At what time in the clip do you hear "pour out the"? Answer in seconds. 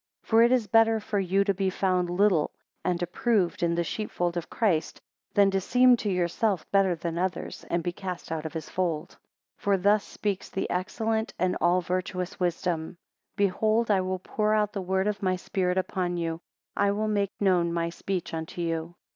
14.17-14.81